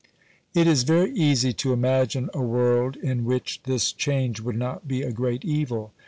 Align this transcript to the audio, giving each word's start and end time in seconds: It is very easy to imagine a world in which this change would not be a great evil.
It 0.55 0.65
is 0.65 0.81
very 0.81 1.11
easy 1.11 1.53
to 1.53 1.73
imagine 1.73 2.31
a 2.33 2.41
world 2.41 2.95
in 2.95 3.23
which 3.23 3.61
this 3.65 3.93
change 3.93 4.39
would 4.39 4.57
not 4.57 4.87
be 4.87 5.03
a 5.03 5.11
great 5.11 5.45
evil. 5.45 5.93